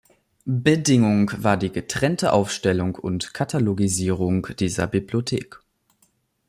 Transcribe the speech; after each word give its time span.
Bedingung 0.45 1.31
war 1.43 1.57
die 1.57 1.71
getrennte 1.71 2.33
Aufstellung 2.33 2.95
und 2.95 3.35
Katalogisierung 3.35 4.47
dieser 4.57 4.87
Bibliothek. 4.87 5.59